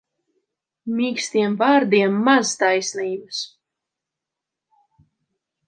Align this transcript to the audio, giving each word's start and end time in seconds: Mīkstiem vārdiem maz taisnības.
Mīkstiem 0.99 1.57
vārdiem 1.59 2.17
maz 2.29 2.55
taisnības. 2.63 3.45